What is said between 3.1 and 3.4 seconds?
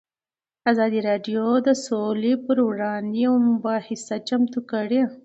یوه